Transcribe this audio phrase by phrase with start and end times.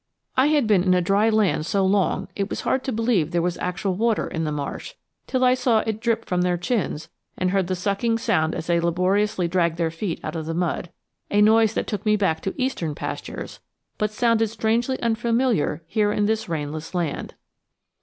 [0.35, 3.39] I had been in a dry land so long it was hard to believe there
[3.43, 4.95] was actual water in the marsh
[5.27, 8.79] till I saw it drip from their chins and heard the sucking sound as they
[8.79, 10.89] laboriously dragged their feet out of the mud
[11.29, 13.59] a noise that took me back to eastern pastures,
[13.99, 17.35] but sounded strangely unfamiliar here in this rainless land.